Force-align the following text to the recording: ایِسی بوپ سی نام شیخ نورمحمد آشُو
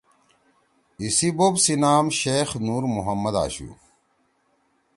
ایِسی 1.01 1.29
بوپ 1.37 1.55
سی 1.63 1.73
نام 1.83 2.05
شیخ 2.19 2.47
نورمحمد 2.65 3.35
آشُو 3.43 3.69